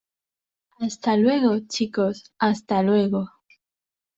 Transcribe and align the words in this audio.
hasta 0.79 1.15
luego, 1.15 1.59
chicos. 1.67 2.33
hasta 2.39 2.81
luego. 2.81 3.29